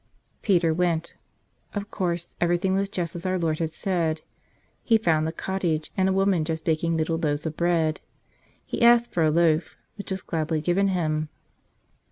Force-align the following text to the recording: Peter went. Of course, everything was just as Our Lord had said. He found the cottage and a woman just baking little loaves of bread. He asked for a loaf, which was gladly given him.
Peter 0.41 0.73
went. 0.73 1.13
Of 1.75 1.91
course, 1.91 2.33
everything 2.41 2.73
was 2.73 2.89
just 2.89 3.15
as 3.15 3.23
Our 3.23 3.37
Lord 3.37 3.59
had 3.59 3.75
said. 3.75 4.23
He 4.81 4.97
found 4.97 5.27
the 5.27 5.31
cottage 5.31 5.91
and 5.95 6.09
a 6.09 6.11
woman 6.11 6.43
just 6.43 6.65
baking 6.65 6.97
little 6.97 7.19
loaves 7.19 7.45
of 7.45 7.55
bread. 7.55 8.01
He 8.65 8.81
asked 8.81 9.11
for 9.11 9.21
a 9.23 9.29
loaf, 9.29 9.77
which 9.99 10.09
was 10.09 10.23
gladly 10.23 10.59
given 10.59 10.87
him. 10.87 11.29